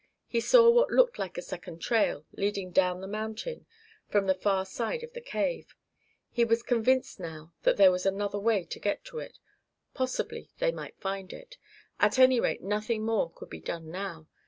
He 0.25 0.39
saw 0.39 0.67
what 0.67 0.89
looked 0.89 1.19
like 1.19 1.37
a 1.37 1.43
second 1.43 1.77
trail, 1.79 2.25
leading 2.31 2.71
down 2.71 3.01
the 3.01 3.07
mountain, 3.07 3.67
from 4.09 4.25
the 4.25 4.33
far 4.33 4.65
side 4.65 5.03
of 5.03 5.13
the 5.13 5.21
cave. 5.21 5.75
He 6.31 6.43
was 6.43 6.63
convinced 6.63 7.19
now 7.19 7.53
that 7.61 7.77
there 7.77 7.91
was 7.91 8.07
another 8.07 8.39
way 8.39 8.63
to 8.65 8.79
get 8.79 9.05
to 9.05 9.19
it. 9.19 9.37
Possibly 9.93 10.49
they 10.57 10.71
might 10.71 10.97
find 10.99 11.31
it. 11.31 11.59
At 11.99 12.17
any 12.17 12.39
rate 12.39 12.63
nothing 12.63 13.05
more 13.05 13.31
could 13.31 13.51
be 13.51 13.61
done 13.61 13.91
now. 13.91 14.27